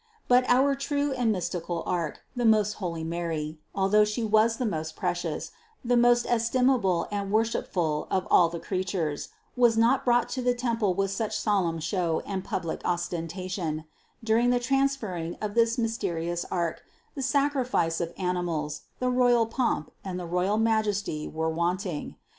But 0.27 0.45
our 0.49 0.73
true 0.73 1.13
and 1.13 1.31
mystical 1.31 1.83
Ark, 1.85 2.23
the 2.35 2.43
most 2.43 2.73
holy 2.81 3.03
Mary, 3.03 3.59
although 3.75 4.03
She 4.03 4.23
was 4.23 4.57
the 4.57 4.65
most 4.65 4.95
precious, 4.95 5.51
the 5.85 5.95
most 5.95 6.25
estimable 6.27 7.07
and 7.11 7.31
worshipful 7.31 8.07
of 8.09 8.27
all 8.31 8.49
the 8.49 8.59
creatures, 8.59 9.29
was 9.55 9.77
not 9.77 10.03
brought 10.03 10.27
to 10.29 10.41
the 10.41 10.55
temple 10.55 10.95
with 10.95 11.11
such 11.11 11.37
solemn 11.37 11.77
show 11.79 12.21
and 12.25 12.43
public 12.43 12.81
ostentation; 12.83 13.85
during 14.23 14.49
the 14.49 14.59
transferring 14.59 15.37
of 15.39 15.53
this 15.53 15.77
mysterious 15.77 16.45
Ark, 16.49 16.81
the 17.13 17.21
sacrifice 17.21 18.01
of 18.01 18.11
animals, 18.17 18.81
the 18.97 19.11
royal 19.11 19.45
pomp, 19.45 19.91
and 20.03 20.19
the 20.19 20.25
royal 20.25 20.57
majesty 20.57 21.27
were 21.27 21.47
wanting. 21.51 22.15